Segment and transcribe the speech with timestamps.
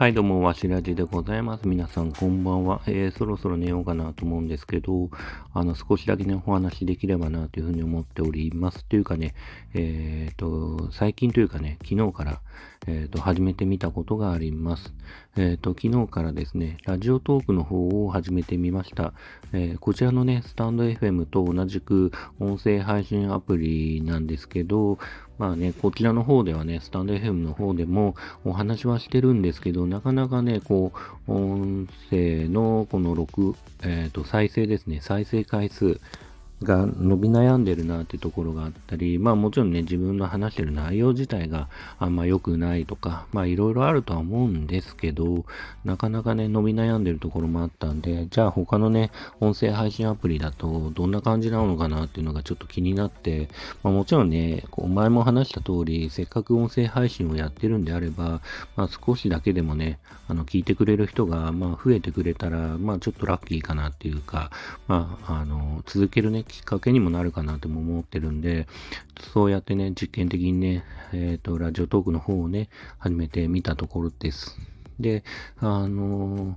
[0.00, 1.68] はい、どうも、わしらじでございます。
[1.68, 2.80] 皆さん、こんばんは。
[2.86, 5.10] えー、そろそろ寝ようかなと思うんですけど、
[5.52, 8.86] あの、少しだけね、お話できればなというふうに思っております。
[8.86, 9.34] というかね、
[9.74, 12.40] えっ、と、最近というかね、昨日から、
[12.86, 14.94] えっ、ー、と、始めてみたことがあります。
[15.36, 19.12] えっ、と、昨日からですね、ラジオトークの方を始めてみました。
[19.52, 24.98] えこちらのね、スタンド FM と同じく音声配信アプリなんですけど、
[25.38, 30.92] まあね、こちらの方ではね、スタンド FM の方でもお話はしてるんですけど、なかなかね、こ
[31.26, 35.98] う、音声のこの6、えっ、ー、と、再生ですね、再生回数、
[36.62, 41.68] が伸び悩んでるなってところがあったり、まあもちろんね、自分の話してる内容自体が
[41.98, 45.46] あんま良くないとか、まあいろいろあるとは思うんですけど、
[45.84, 49.10] なかなかね、伸び悩んでるところもあったんで、じゃあ他のね、
[49.40, 53.48] 音声配信アプリだとどんな感じなのかなっていうのがちょっと気になって、
[53.82, 58.42] まあもちろんね、こう前も話した通り、せっかく音声配信をやってるんであれば、
[58.76, 64.50] まあ少しだけでもね、あの、聞いてくれる人が、まあ増えてくれたら、まあちょっとラッキーかなっていうか、
[64.86, 68.66] まあ、あの、続けるね、きっかけにもなるかなとも思ってるんで、
[69.32, 74.56] そうやってね、実験的にね、えっ、ー、と、ラジオトークの方をね、始めてみたところです。
[74.98, 75.24] で、
[75.58, 76.54] あのー、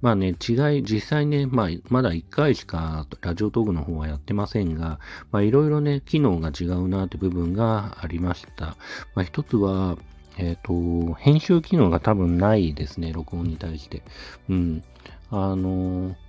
[0.00, 4.98] まあね、違い、実際ね、まあ、まだ1回しかラジオトークの方はやってませんが、
[5.30, 8.76] まあ、いろいろね、機能が違うなって部分がありました。
[9.14, 9.96] まあ、一つは、
[10.36, 14.02] えっ、ー、と、編集機能が多分ないですね、録音に対して。
[14.48, 14.84] うん。
[15.30, 16.23] あのー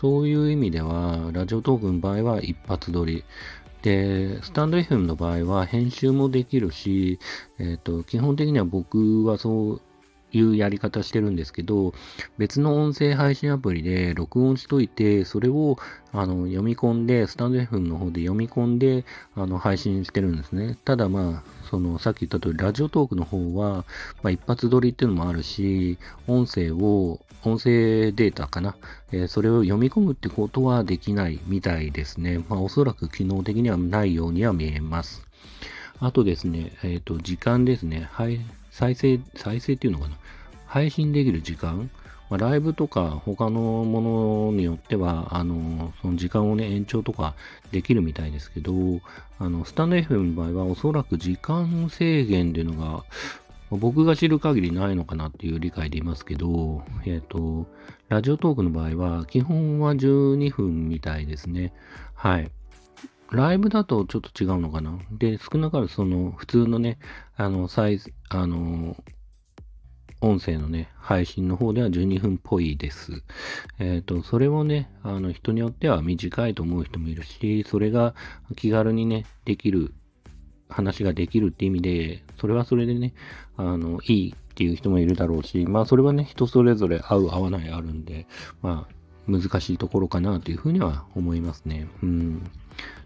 [0.00, 3.24] そういう意味では、ラジオトークの場合は一発撮り。
[3.82, 7.18] で、スタンド FM の場合は編集もできるし、
[7.58, 9.82] えっ、ー、と、基本的には僕はそう
[10.32, 11.94] いうやり方してるんですけど、
[12.36, 15.78] 別の音声配信アプリで録音しといて、それを
[16.12, 20.76] あの読み込んで、スタンド F の方で読み込んであの配信してるんですね。
[20.84, 23.84] ただまあ、そのさっき言った通り、ラジオトークの方は、
[24.22, 28.76] まあ、一発撮りっていうのもあるし、音声を、音声データかな、
[29.12, 32.44] えー、それを読み込むってことはできないみたいですね。
[32.48, 35.28] まあ、おそらく機能的にはないようには見えます。
[36.00, 38.08] あとですね、えっ、ー、と、時間ですね。
[38.12, 38.40] はい、
[38.78, 40.16] 再生、再生っていうのかな？
[40.66, 41.90] 配信できる時間？
[42.30, 47.34] まあ、ライブとか他のものによっては、あの、その時間をね、延長とか
[47.72, 48.72] できるみたいですけど、
[49.40, 53.04] あの、スタンド FM の場合はおそらく時間制限っていうのが、
[53.70, 57.66] 僕が知る限りないのかなっていう理解でいますけど、えっ、ー、と、
[58.08, 61.72] ラジオトークの場合は、基本は12分みたいですね。
[62.14, 62.50] はい。
[63.30, 64.98] ライブだとちょっと違うのかな？
[65.12, 66.98] で、少なからずその普通のね、
[67.36, 68.96] あの、サイズ、あの、
[70.20, 73.22] 音声のね、配信の方では12分っぽいです。
[73.78, 78.14] えっ、ー、と、それをね、あの人によっては短いと思う人もいるし、それが
[78.56, 79.92] 気軽にね、できる、
[80.70, 83.14] 話ができるって意味で、それはそれでね、
[83.56, 88.26] あの、いいっていう人もいるだろうし、まあそれはね、人それぞれ合う合わないあるんで、
[88.60, 88.98] まあ
[89.30, 91.88] 難しいところかなというふうには思いますね。
[92.02, 92.50] うん。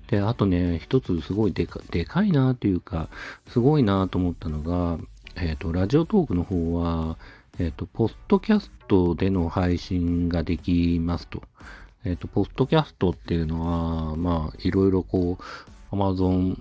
[0.08, 3.08] で、あとね、一つすごいでかでかいなというか、
[3.48, 4.98] すごいなと思ったのが、
[5.36, 7.16] えっ、ー、と、ラジオトークの方は、
[7.58, 11.42] えっ、ー、と、ポストキャストでの配信ができますと。
[12.04, 13.62] えっ、ー、と、ポストキャストっていうの
[14.10, 16.58] は、まあ、いろいろこう、Amazon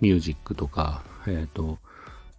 [0.00, 1.78] Music とか、えっ、と、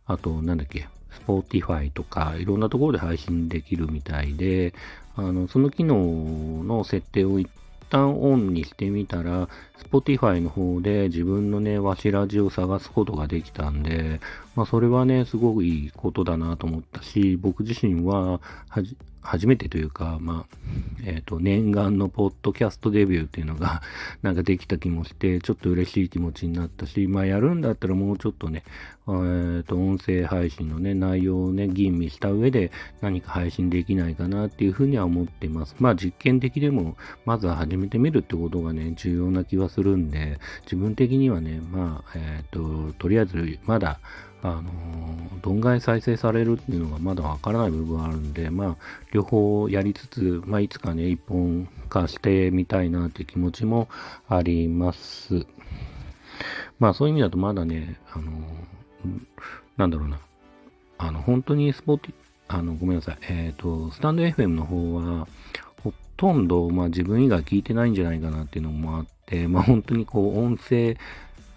[0.06, 0.88] あと、なんだっけ、
[1.28, 4.74] Spotify とか、いろんなところで配信できるみたいで、
[5.16, 7.50] あの、その機能の設定を一
[7.90, 9.50] 旦オンにしてみたら、
[9.90, 14.20] Spotify の方で自分のね、わしラジを探すことができたんで、
[14.56, 18.40] まあそれはね、すごくいいことだなと思ったし、僕自身は、
[18.70, 20.58] はじ、初めてというか、まあ、
[21.04, 23.82] えっ、ー、と、念願のポッドキャストデビューっていうのが、
[24.24, 28.64] なんかできた気もして、ちょっと嬉しい気持ちになったし、まあやるんだったらもうちょっとね、
[29.08, 32.72] えっ、ー、と、音声配信のね、内容をね、吟味した上で
[33.02, 35.76] 何か配信できないかなっていうふうには思っています。
[35.80, 36.96] まあ実験的でも、
[37.26, 44.00] まずは始めてみるってことがね、重要な気はするんで、自分的にはね、まあ、えっ、ー、と、とりあえず、まだ、
[44.50, 44.62] あの、
[45.42, 48.76] どんぐらい再生されるっていうのがまだわからない部分あるんで、まあ、
[49.12, 53.88] 両方やりつつ、まあ、いつかね、一本化してみたいなっていう気持ちも
[54.28, 55.46] あります。
[56.80, 59.22] まあ、そういう意味だとまだね、あのー、
[59.78, 60.20] なんだろうな、
[60.98, 62.14] あの、本当にスポーティ、
[62.48, 65.28] あの、ごめんなさい、えっ、ー、と、スタンド FM の方は、
[65.84, 70.98] ほとんど、まあ、自分以外聞いてないんじゃないかなっていうのもあって、まあ、本当にこう、音声、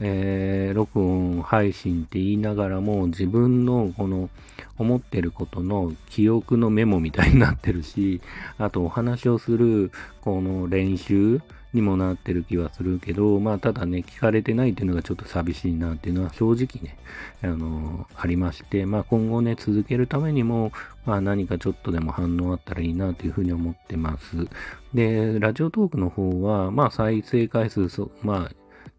[0.00, 4.31] えー、録音配信って言いながらも自分のこの
[4.79, 8.20] 思ってることの記憶のメモみたいになってるし、
[8.58, 9.93] あとお話をする
[10.23, 11.41] この練習
[11.73, 16.97] にもなってる気はするけど、まあ、ただね、聞かれてないっていうのがちょっと寂しいなっていうのは正直ね、
[17.43, 20.73] あのありまして、まあ、今後ね、続けるためにも、
[21.06, 24.49] まあ、何かちょっとでも反応あったらいいなというふうに思ってます。
[24.94, 27.88] で、ラジオトークの方は、まあ、再生回数、
[28.23, 28.52] まあ、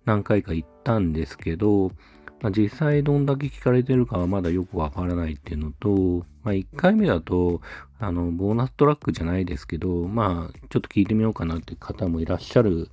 [0.05, 1.91] 何回か行ったんですけど、
[2.41, 7.61] まあ、実際どんだけ聞かれてるかはまだよくわからないっていうのと、まあ、1回目だと、
[7.99, 12.89] あの、ボーナストラックじゃないですけど、まあ、ちょっと聞いてみようかなって方もいらっしゃる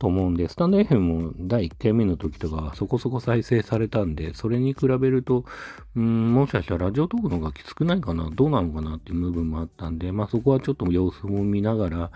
[0.00, 5.44] と思うんで、スタンド FM も第1回目の時とかそこそこ再生されたんで、それに比べると、
[5.94, 12.10] うん、もしかしたらラジオトークの方がきつくないかな、どうなのかなっていう部分もあったんで、まあそこはちょっと様子も見ながら、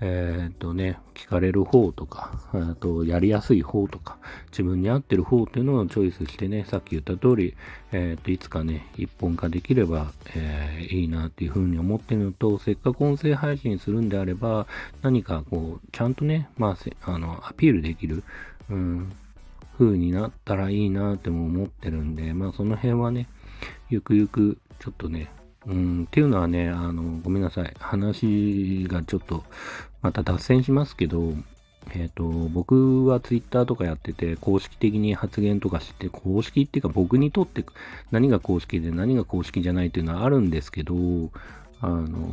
[0.00, 4.18] えー、っとね、聞かれる方とか、あとやりやすい方とか、
[4.50, 7.54] 自分に合ってる方っていうのをチョイスしてね、さっき言った通り、
[7.92, 14.66] えー、っと、いつかね、一本化できれば、えー、いいなっていうふうに思ってるのと、せっかく音声配信するんであれば、
[15.02, 18.24] 何かこう、ちゃんとね、まあ、あの、アピールできる、
[18.70, 19.12] うん、
[19.80, 23.28] 風になったらいいなっても思ってるんで、まあその辺はね、
[23.88, 25.30] ゆくゆくちょっとね、
[25.66, 27.74] うん、っていうのはね、あの、ごめんなさい。
[27.78, 29.44] 話がちょっと、
[30.00, 31.34] また脱線しますけど、
[31.92, 37.64] えっ、ー、と、僕はツイッターとかやってて、公式的に発言とかして、公式っていうか僕にとって
[38.10, 40.94] 何が公式で何が公式じゃないっていうのはあるんですけど、
[41.80, 42.28] あの、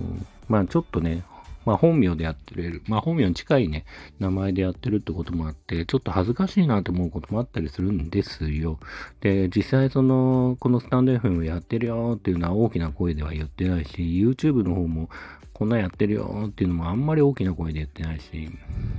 [0.48, 1.24] まあちょっとね、
[1.68, 3.84] まあ本名でやってる、まあ本名に近いね、
[4.20, 8.80] 名前でやってるってこともあって、ちょっと恥ずかしいなと思うこともあったりするんですよ。
[9.20, 15.10] で、実際その、このスタンド FM やってるよっていうのは大きな声では言ってないし、YouTube の方も
[15.52, 18.50] こんなやってるよっていうのもあんまり大きな声で言ってないし、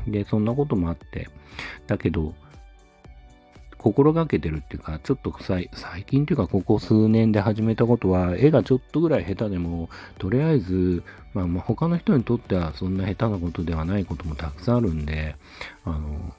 [0.07, 1.31] で、そんなこともあって、
[1.87, 2.35] だけど、
[3.79, 5.71] 心がけてるっていうか、ちょっと最
[6.07, 9.89] 近っていうか、ここ数年で始めたことは、絵がちょっとぐらい下手でも、
[10.19, 11.03] とりあえず、
[11.33, 15.37] まあ、まあ他の人にとってはそんな下手なことではないこともたくさんあるんで、
[15.85, 16.35] あの、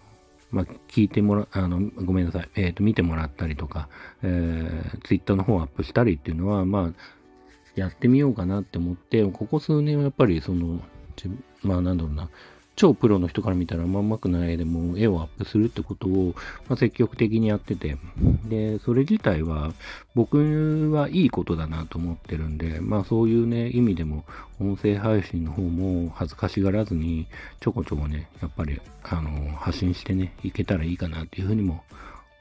[0.52, 3.88] まあ、聞いてもら、あの、ごめんなさい、えっ、ー、と、見てもらったりとか、
[4.24, 6.94] えー、ツイッターの方をアップしたりっていうのは、まあ、
[7.76, 10.82] やってみようかなって思って、ここ数年はやっぱりその、
[11.62, 12.30] まあなんだろうな、
[12.80, 16.34] 超プロの人から見たらあんまくない絵でも絵をアップするってことを、
[16.70, 17.98] まあ、積極的にやってて、
[18.46, 19.74] で、それ自体は
[20.16, 24.24] 僕はいいことだなと思ってるんで、まあそういうね、意味でも
[24.62, 27.28] 音声配信の方も恥ずかしがらずに
[27.60, 31.84] ちょこちょこね、やっぱりあの発信してね、いけたらいいかなっていうふうにも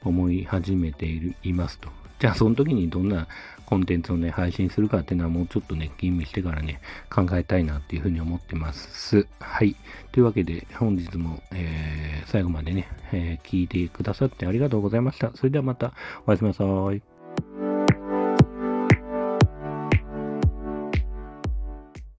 [0.05, 1.89] 思い始めているいますと。
[2.19, 3.27] じゃあ その時にどんな
[3.65, 9.27] コンテンツをね、配信するかっていうのはもうちょっとね、吟味してからね、考えたいなっていうふうに思ってます。
[9.39, 9.75] はい。
[10.11, 15.31] というわけで、本日も、えー、最後までね、えー、聞いてくださってありがとうございました。
[15.35, 15.93] それではまた
[16.25, 16.63] おやすみなさ
[16.93, 17.18] い。